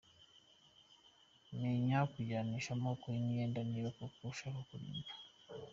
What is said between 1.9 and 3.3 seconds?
kujyanisha amoko y’